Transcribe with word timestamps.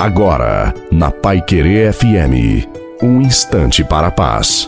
Agora, 0.00 0.72
na 0.90 1.10
Pai 1.10 1.42
Querer 1.42 1.92
FM, 1.92 2.66
um 3.02 3.20
instante 3.20 3.84
para 3.84 4.06
a 4.06 4.10
paz. 4.10 4.66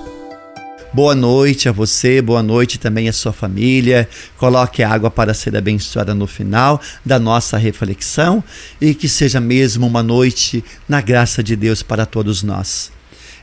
Boa 0.93 1.15
noite 1.15 1.71
a 1.71 1.73
você, 1.73 2.21
boa 2.21 2.43
noite 2.43 2.79
também 2.79 3.09
à 3.09 3.15
sua 3.15 3.33
família. 3.33 4.07
Coloque 4.37 4.83
a 4.83 4.91
água 4.91 5.11
para 5.11 5.33
ser 5.33 5.57
abençoada 5.57 6.15
no 6.15 6.27
final 6.27 6.79
da 7.03 7.19
nossa 7.19 7.57
reflexão 7.57 8.45
e 8.79 8.93
que 8.93 9.09
seja 9.09 9.41
mesmo 9.41 9.87
uma 9.87 10.03
noite 10.03 10.63
na 10.87 11.01
graça 11.01 11.43
de 11.43 11.57
Deus 11.57 11.83
para 11.83 12.05
todos 12.05 12.43
nós. 12.43 12.93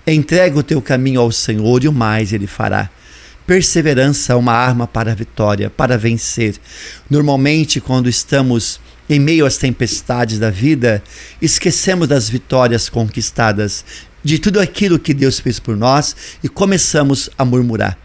Entrega 0.05 0.59
o 0.59 0.63
teu 0.63 0.83
caminho 0.83 1.21
ao 1.21 1.31
Senhor 1.31 1.83
e 1.83 1.87
o 1.87 1.91
mais 1.91 2.31
ele 2.31 2.45
fará. 2.45 2.87
Perseverança 3.47 4.33
é 4.33 4.35
uma 4.35 4.53
arma 4.53 4.85
para 4.85 5.11
a 5.11 5.15
vitória, 5.15 5.71
para 5.71 5.97
vencer. 5.97 6.53
Normalmente, 7.09 7.81
quando 7.81 8.07
estamos 8.07 8.79
em 9.09 9.19
meio 9.19 9.45
às 9.45 9.57
tempestades 9.57 10.37
da 10.37 10.51
vida, 10.51 11.03
esquecemos 11.41 12.07
das 12.07 12.29
vitórias 12.29 12.87
conquistadas, 12.87 13.83
de 14.23 14.37
tudo 14.37 14.59
aquilo 14.59 14.99
que 14.99 15.13
Deus 15.13 15.39
fez 15.39 15.59
por 15.59 15.75
nós 15.75 16.15
e 16.43 16.47
começamos 16.47 17.29
a 17.37 17.43
murmurar. 17.43 17.97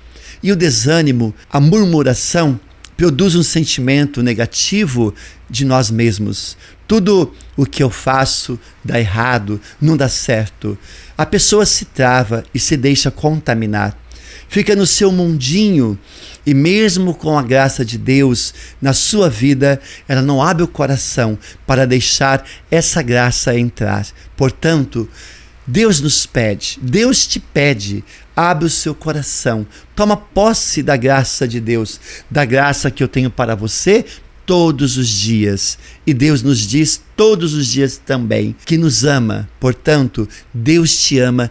E 0.43 0.51
o 0.51 0.57
desânimo, 0.57 1.35
a 1.51 1.61
murmuração, 1.61 2.59
produz 2.97 3.35
um 3.35 3.43
sentimento 3.43 4.23
negativo 4.23 5.15
de 5.51 5.65
nós 5.65 5.91
mesmos. 5.91 6.57
Tudo 6.87 7.35
o 7.57 7.67
que 7.67 7.83
eu 7.83 7.91
faço 7.91 8.59
dá 8.85 8.99
errado, 8.99 9.61
não 9.81 9.97
dá 9.97 10.09
certo. 10.09 10.79
A 11.19 11.27
pessoa 11.27 11.67
se 11.67 11.85
trava 11.87 12.45
e 12.55 12.59
se 12.59 12.77
deixa 12.77 13.11
contaminar 13.11 13.97
fica 14.49 14.75
no 14.77 14.87
seu 14.87 15.11
mundinho 15.11 15.99
e 16.47 16.53
mesmo 16.53 17.15
com 17.15 17.39
a 17.39 17.43
graça 17.43 17.85
de 17.85 17.97
Deus 17.97 18.55
na 18.81 18.93
sua 18.93 19.31
vida, 19.31 19.81
ela 20.07 20.23
não 20.23 20.43
abre 20.43 20.63
o 20.63 20.69
coração 20.69 21.39
para 21.67 21.87
deixar 21.87 22.45
essa 22.71 23.03
graça 23.03 23.59
entrar. 23.59 24.07
Portanto, 24.37 25.09
Deus 25.67 26.01
nos 26.01 26.27
pede, 26.27 26.79
Deus 26.83 27.27
te 27.27 27.41
pede, 27.41 28.05
abre 28.37 28.67
o 28.67 28.71
seu 28.71 28.95
coração, 28.95 29.67
toma 29.97 30.17
posse 30.17 30.83
da 30.83 30.97
graça 30.97 31.49
de 31.49 31.59
Deus, 31.59 31.99
da 32.31 32.45
graça 32.45 32.91
que 32.91 33.03
eu 33.03 33.09
tenho 33.09 33.31
para 33.31 33.55
você 33.55 34.05
todos 34.45 34.99
os 34.99 35.09
dias. 35.09 35.79
E 36.07 36.13
Deus 36.13 36.43
nos 36.43 36.59
diz 36.59 37.01
todos 37.17 37.55
os 37.55 37.67
dias 37.67 37.97
também 37.97 38.55
que 38.67 38.77
nos 38.77 39.05
ama. 39.05 39.49
Portanto, 39.59 40.29
Deus 40.53 40.95
te 40.95 41.19
ama 41.19 41.51